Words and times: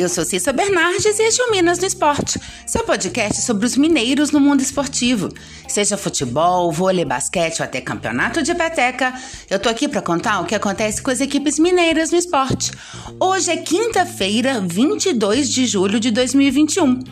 Eu 0.00 0.08
sou 0.08 0.24
Cissa 0.24 0.50
Bernardes 0.50 1.18
e 1.18 1.22
este 1.24 1.42
é 1.42 1.44
o 1.44 1.50
Minas 1.50 1.78
no 1.78 1.86
Esporte, 1.86 2.40
seu 2.64 2.82
podcast 2.84 3.42
sobre 3.42 3.66
os 3.66 3.76
mineiros 3.76 4.30
no 4.30 4.40
mundo 4.40 4.62
esportivo. 4.62 5.28
Seja 5.68 5.94
futebol, 5.94 6.72
vôlei, 6.72 7.04
basquete 7.04 7.60
ou 7.60 7.66
até 7.66 7.82
campeonato 7.82 8.42
de 8.42 8.54
peteca, 8.54 9.12
eu 9.50 9.58
tô 9.58 9.68
aqui 9.68 9.86
para 9.86 10.00
contar 10.00 10.40
o 10.40 10.46
que 10.46 10.54
acontece 10.54 11.02
com 11.02 11.10
as 11.10 11.20
equipes 11.20 11.58
mineiras 11.58 12.10
no 12.10 12.16
esporte. 12.16 12.72
Hoje 13.20 13.50
é 13.50 13.58
quinta-feira, 13.58 14.58
22 14.66 15.50
de 15.50 15.66
julho 15.66 16.00
de 16.00 16.10
2021. 16.10 17.04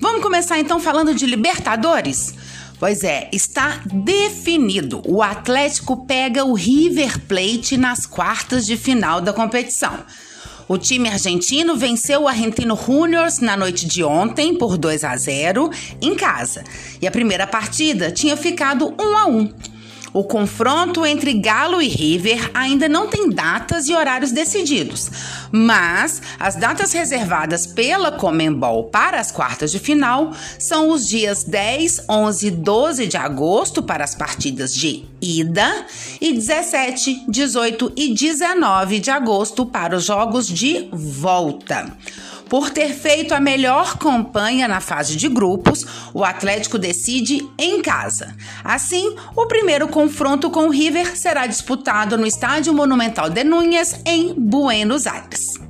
Vamos 0.00 0.20
começar 0.20 0.58
então 0.58 0.80
falando 0.80 1.14
de 1.14 1.26
Libertadores? 1.26 2.34
Pois 2.80 3.04
é, 3.04 3.30
está 3.32 3.80
definido. 3.84 5.00
O 5.06 5.22
Atlético 5.22 6.04
pega 6.04 6.44
o 6.44 6.54
River 6.54 7.20
Plate 7.20 7.76
nas 7.76 8.04
quartas 8.04 8.66
de 8.66 8.76
final 8.76 9.20
da 9.20 9.32
competição. 9.32 10.04
O 10.68 10.76
time 10.76 11.08
argentino 11.08 11.76
venceu 11.76 12.22
o 12.22 12.28
Argentino 12.28 12.76
Juniors 12.76 13.38
na 13.38 13.56
noite 13.56 13.86
de 13.86 14.02
ontem 14.02 14.58
por 14.58 14.76
2 14.76 15.04
a 15.04 15.16
0 15.16 15.70
em 16.02 16.16
casa. 16.16 16.64
E 17.00 17.06
a 17.06 17.10
primeira 17.10 17.46
partida 17.46 18.10
tinha 18.10 18.36
ficado 18.36 18.92
1 18.98 19.16
a 19.16 19.26
1. 19.26 19.75
O 20.12 20.24
confronto 20.24 21.04
entre 21.04 21.34
Galo 21.34 21.82
e 21.82 21.88
River 21.88 22.50
ainda 22.54 22.88
não 22.88 23.06
tem 23.06 23.28
datas 23.28 23.88
e 23.88 23.94
horários 23.94 24.32
decididos, 24.32 25.10
mas 25.52 26.22
as 26.38 26.56
datas 26.56 26.92
reservadas 26.92 27.66
pela 27.66 28.12
Comembol 28.12 28.84
para 28.84 29.20
as 29.20 29.30
quartas 29.30 29.70
de 29.72 29.78
final 29.78 30.32
são 30.58 30.90
os 30.90 31.06
dias 31.06 31.44
10, 31.44 32.06
11 32.08 32.46
e 32.46 32.50
12 32.50 33.06
de 33.06 33.16
agosto 33.16 33.82
para 33.82 34.04
as 34.04 34.14
partidas 34.14 34.74
de 34.74 35.04
ida 35.20 35.86
e 36.20 36.32
17, 36.32 37.24
18 37.28 37.92
e 37.96 38.14
19 38.14 39.00
de 39.00 39.10
agosto 39.10 39.66
para 39.66 39.96
os 39.96 40.04
jogos 40.04 40.46
de 40.46 40.88
volta. 40.92 41.92
Por 42.48 42.70
ter 42.70 42.94
feito 42.94 43.34
a 43.34 43.40
melhor 43.40 43.98
campanha 43.98 44.68
na 44.68 44.80
fase 44.80 45.16
de 45.16 45.28
grupos, 45.28 45.84
o 46.14 46.24
Atlético 46.24 46.78
decide 46.78 47.44
em 47.58 47.82
casa. 47.82 48.36
Assim, 48.62 49.16
o 49.34 49.46
primeiro 49.46 49.88
confronto 49.88 50.48
com 50.48 50.68
o 50.68 50.70
River 50.70 51.16
será 51.16 51.46
disputado 51.46 52.16
no 52.16 52.26
Estádio 52.26 52.72
Monumental 52.72 53.28
de 53.28 53.42
Núñez, 53.42 54.00
em 54.06 54.32
Buenos 54.32 55.06
Aires. 55.08 55.65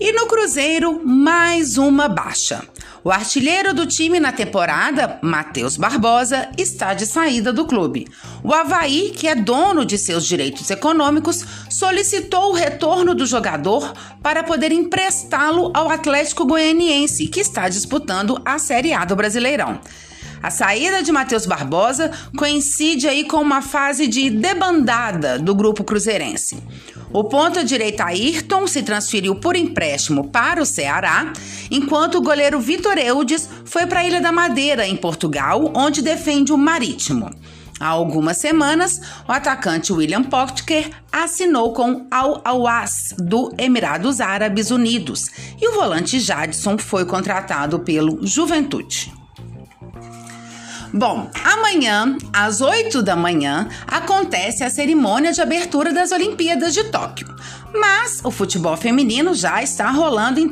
E 0.00 0.12
no 0.12 0.28
Cruzeiro, 0.28 1.04
mais 1.04 1.76
uma 1.76 2.06
baixa. 2.06 2.62
O 3.02 3.10
artilheiro 3.10 3.74
do 3.74 3.84
time 3.84 4.20
na 4.20 4.30
temporada, 4.30 5.18
Matheus 5.22 5.76
Barbosa, 5.76 6.48
está 6.56 6.94
de 6.94 7.04
saída 7.04 7.52
do 7.52 7.66
clube. 7.66 8.06
O 8.44 8.54
Havaí, 8.54 9.10
que 9.10 9.26
é 9.26 9.34
dono 9.34 9.84
de 9.84 9.98
seus 9.98 10.24
direitos 10.24 10.70
econômicos, 10.70 11.44
solicitou 11.68 12.50
o 12.50 12.54
retorno 12.54 13.12
do 13.12 13.26
jogador 13.26 13.92
para 14.22 14.44
poder 14.44 14.70
emprestá-lo 14.70 15.72
ao 15.74 15.90
Atlético 15.90 16.46
Goianiense, 16.46 17.26
que 17.26 17.40
está 17.40 17.68
disputando 17.68 18.40
a 18.44 18.56
Série 18.60 18.92
A 18.92 19.04
do 19.04 19.16
Brasileirão. 19.16 19.80
A 20.42 20.50
saída 20.50 21.02
de 21.02 21.10
Matheus 21.10 21.46
Barbosa 21.46 22.10
coincide 22.36 23.08
aí 23.08 23.24
com 23.24 23.38
uma 23.38 23.60
fase 23.60 24.06
de 24.06 24.30
debandada 24.30 25.38
do 25.38 25.54
grupo 25.54 25.82
cruzeirense. 25.82 26.62
O 27.12 27.24
ponta-direita 27.24 28.04
Ayrton 28.04 28.66
se 28.66 28.82
transferiu 28.82 29.34
por 29.34 29.56
empréstimo 29.56 30.28
para 30.28 30.62
o 30.62 30.66
Ceará, 30.66 31.32
enquanto 31.70 32.16
o 32.18 32.22
goleiro 32.22 32.60
Vitor 32.60 32.98
Eudes 32.98 33.48
foi 33.64 33.86
para 33.86 34.00
a 34.00 34.04
Ilha 34.04 34.20
da 34.20 34.30
Madeira, 34.30 34.86
em 34.86 34.96
Portugal, 34.96 35.72
onde 35.74 36.02
defende 36.02 36.52
o 36.52 36.58
Marítimo. 36.58 37.30
Há 37.80 37.86
algumas 37.86 38.38
semanas, 38.38 39.00
o 39.26 39.32
atacante 39.32 39.92
William 39.92 40.24
Potker 40.24 40.90
assinou 41.12 41.72
com 41.72 42.06
Al 42.10 42.40
Awas 42.44 43.14
do 43.16 43.52
Emirados 43.56 44.20
Árabes 44.20 44.70
Unidos 44.70 45.30
e 45.60 45.68
o 45.68 45.74
volante 45.74 46.18
Jadson 46.18 46.76
foi 46.76 47.04
contratado 47.04 47.78
pelo 47.78 48.26
Juventude. 48.26 49.17
Bom, 50.92 51.30
amanhã, 51.44 52.16
às 52.32 52.60
8 52.60 53.02
da 53.02 53.14
manhã, 53.14 53.68
acontece 53.86 54.64
a 54.64 54.70
cerimônia 54.70 55.32
de 55.32 55.40
abertura 55.40 55.92
das 55.92 56.12
Olimpíadas 56.12 56.72
de 56.72 56.84
Tóquio. 56.84 57.28
Mas 57.74 58.20
o 58.24 58.30
futebol 58.30 58.76
feminino 58.76 59.34
já 59.34 59.62
está 59.62 59.90
rolando 59.90 60.40
em, 60.40 60.50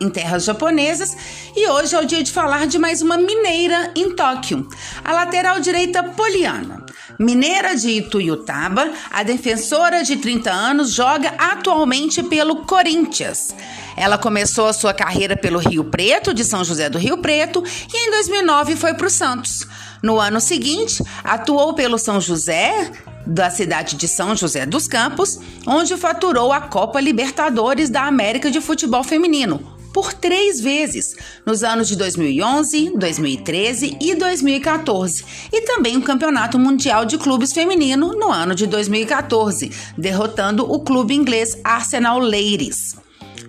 em 0.00 0.10
terras 0.10 0.44
japonesas 0.44 1.16
e 1.54 1.68
hoje 1.68 1.94
é 1.94 2.00
o 2.00 2.04
dia 2.04 2.22
de 2.22 2.32
falar 2.32 2.66
de 2.66 2.78
mais 2.78 3.00
uma 3.00 3.16
mineira 3.16 3.92
em 3.94 4.14
Tóquio, 4.14 4.68
a 5.04 5.12
lateral 5.12 5.60
direita 5.60 6.02
Poliana. 6.02 6.84
Mineira 7.18 7.74
de 7.74 7.90
Ituiutaba, 7.90 8.90
a 9.10 9.22
defensora 9.22 10.02
de 10.02 10.16
30 10.16 10.50
anos 10.50 10.92
joga 10.92 11.30
atualmente 11.38 12.22
pelo 12.22 12.56
Corinthians. 12.66 13.54
Ela 13.96 14.18
começou 14.18 14.66
a 14.66 14.72
sua 14.74 14.92
carreira 14.92 15.34
pelo 15.34 15.58
Rio 15.58 15.84
Preto, 15.84 16.34
de 16.34 16.44
São 16.44 16.62
José 16.62 16.90
do 16.90 16.98
Rio 16.98 17.16
Preto, 17.18 17.64
e 17.92 18.08
em 18.08 18.10
2009 18.10 18.76
foi 18.76 18.92
para 18.92 19.06
o 19.06 19.10
Santos. 19.10 19.66
No 20.06 20.20
ano 20.20 20.40
seguinte, 20.40 21.02
atuou 21.24 21.74
pelo 21.74 21.98
São 21.98 22.20
José, 22.20 22.92
da 23.26 23.50
cidade 23.50 23.96
de 23.96 24.06
São 24.06 24.36
José 24.36 24.64
dos 24.64 24.86
Campos, 24.86 25.40
onde 25.66 25.96
faturou 25.96 26.52
a 26.52 26.60
Copa 26.60 27.00
Libertadores 27.00 27.90
da 27.90 28.02
América 28.06 28.48
de 28.48 28.60
Futebol 28.60 29.02
Feminino, 29.02 29.58
por 29.92 30.12
três 30.12 30.60
vezes, 30.60 31.16
nos 31.44 31.64
anos 31.64 31.88
de 31.88 31.96
2011, 31.96 32.92
2013 32.96 33.96
e 34.00 34.14
2014, 34.14 35.24
e 35.52 35.62
também 35.62 35.96
o 35.96 36.02
Campeonato 36.02 36.56
Mundial 36.56 37.04
de 37.04 37.18
Clubes 37.18 37.52
Feminino 37.52 38.12
no 38.12 38.30
ano 38.30 38.54
de 38.54 38.68
2014, 38.68 39.72
derrotando 39.98 40.72
o 40.72 40.78
clube 40.78 41.16
inglês 41.16 41.58
Arsenal 41.64 42.20
Ladies. 42.20 42.94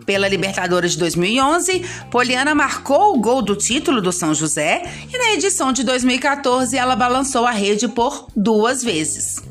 Pela 0.07 0.29
Libertadores 0.29 0.93
de 0.93 0.99
2011, 0.99 1.83
Poliana 2.09 2.55
marcou 2.55 3.13
o 3.13 3.19
gol 3.19 3.41
do 3.41 3.57
título 3.57 4.01
do 4.01 4.13
São 4.13 4.33
José 4.33 4.81
e 5.13 5.17
na 5.17 5.33
edição 5.33 5.73
de 5.73 5.83
2014 5.83 6.77
ela 6.77 6.95
balançou 6.95 7.45
a 7.45 7.51
rede 7.51 7.89
por 7.89 8.29
duas 8.33 8.81
vezes. 8.81 9.43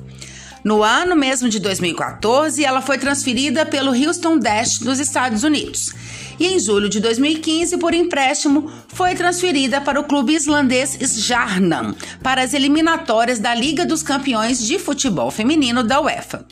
No 0.67 0.83
ano 0.83 1.15
mesmo 1.15 1.49
de 1.49 1.61
2014, 1.61 2.65
ela 2.65 2.83
foi 2.83 2.99
transferida 2.99 3.65
pelo 3.65 3.93
Houston 3.93 4.37
Dash 4.37 4.81
dos 4.81 4.99
Estados 4.99 5.45
Unidos. 5.45 5.95
E 6.41 6.47
em 6.49 6.59
julho 6.59 6.89
de 6.89 6.99
2015, 6.99 7.79
por 7.79 7.95
empréstimo, 7.95 8.69
foi 8.89 9.15
transferida 9.15 9.81
para 9.81 10.01
o 10.01 10.03
clube 10.03 10.35
islandês 10.35 11.01
Stjarnan 11.01 11.95
para 12.21 12.43
as 12.43 12.53
eliminatórias 12.53 13.39
da 13.39 13.55
Liga 13.55 13.87
dos 13.87 14.03
Campeões 14.03 14.59
de 14.59 14.77
Futebol 14.77 15.31
Feminino 15.31 15.85
da 15.85 16.01
UEFA. 16.01 16.45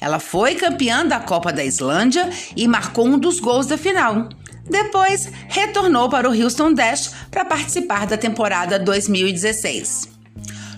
Ela 0.00 0.18
foi 0.18 0.54
campeã 0.54 1.04
da 1.04 1.20
Copa 1.20 1.52
da 1.52 1.62
Islândia 1.62 2.26
e 2.56 2.66
marcou 2.66 3.06
um 3.06 3.18
dos 3.18 3.38
gols 3.38 3.66
da 3.66 3.76
final. 3.76 4.30
Depois, 4.64 5.30
retornou 5.46 6.08
para 6.08 6.26
o 6.26 6.32
Houston 6.32 6.72
Dash 6.72 7.10
para 7.30 7.44
participar 7.44 8.06
da 8.06 8.16
temporada 8.16 8.78
2016. 8.78 10.16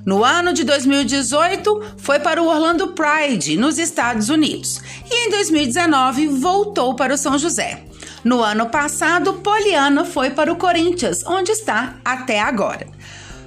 No 0.04 0.24
ano 0.24 0.52
de 0.52 0.64
2018, 0.64 1.94
foi 1.98 2.18
para 2.18 2.42
o 2.42 2.46
Orlando 2.46 2.88
Pride, 2.88 3.56
nos 3.56 3.78
Estados 3.78 4.28
Unidos, 4.28 4.80
e 5.10 5.26
em 5.26 5.30
2019 5.30 6.28
voltou 6.28 6.94
para 6.94 7.14
o 7.14 7.18
São 7.18 7.38
José. 7.38 7.84
No 8.24 8.42
ano 8.42 8.66
passado, 8.68 9.34
Poliana 9.34 10.04
foi 10.04 10.30
para 10.30 10.52
o 10.52 10.56
Corinthians, 10.56 11.24
onde 11.26 11.52
está 11.52 11.96
até 12.04 12.40
agora. 12.40 12.86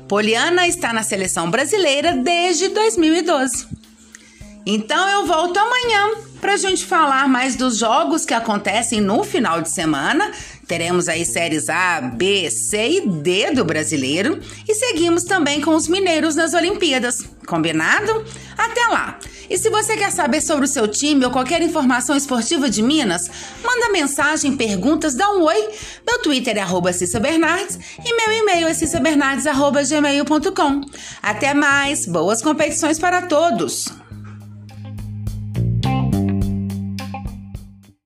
Poliana 0.07 0.67
está 0.67 0.91
na 0.93 1.03
seleção 1.03 1.49
brasileira 1.49 2.13
desde 2.13 2.69
2012. 2.69 3.67
Então 4.65 5.09
eu 5.09 5.25
volto 5.25 5.57
amanhã 5.57 6.11
para 6.39 6.53
a 6.53 6.57
gente 6.57 6.85
falar 6.85 7.27
mais 7.27 7.55
dos 7.55 7.77
jogos 7.77 8.25
que 8.25 8.33
acontecem 8.33 9.01
no 9.01 9.23
final 9.23 9.61
de 9.61 9.69
semana. 9.69 10.31
Teremos 10.67 11.07
aí 11.07 11.25
séries 11.25 11.69
A, 11.69 12.01
B, 12.01 12.49
C 12.49 12.89
e 12.89 13.07
D 13.07 13.51
do 13.51 13.65
brasileiro 13.65 14.39
e 14.67 14.73
seguimos 14.73 15.23
também 15.23 15.61
com 15.61 15.75
os 15.75 15.87
mineiros 15.87 16.35
nas 16.35 16.53
Olimpíadas. 16.53 17.23
Combinado? 17.45 18.25
Até 18.57 18.87
lá! 18.87 19.19
E 19.49 19.57
se 19.57 19.69
você 19.69 19.97
quer 19.97 20.11
saber 20.11 20.41
sobre 20.41 20.65
o 20.65 20.67
seu 20.67 20.87
time 20.87 21.25
ou 21.25 21.31
qualquer 21.31 21.61
informação 21.61 22.15
esportiva 22.15 22.69
de 22.69 22.81
Minas, 22.81 23.29
manda 23.63 23.91
mensagem, 23.91 24.55
perguntas, 24.55 25.15
dá 25.15 25.29
um 25.31 25.43
oi. 25.43 25.69
Meu 26.07 26.21
Twitter 26.21 26.57
é 26.57 26.61
arroba 26.61 26.93
Cissa 26.93 27.19
Bernardes 27.19 27.77
e 28.03 28.15
meu 28.15 28.31
e-mail 28.31 28.67
é 28.67 28.73
cissabernardes.gmail.com. 28.73 30.81
Até 31.21 31.53
mais! 31.53 32.05
Boas 32.05 32.41
competições 32.41 32.97
para 32.97 33.23
todos! 33.23 34.02